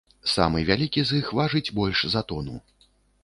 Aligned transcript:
Самы 0.35 0.63
вялікі 0.69 1.03
з 1.09 1.19
іх 1.19 1.29
важыць 1.39 1.73
больш 1.79 1.99
за 2.13 2.21
тону. 2.31 2.57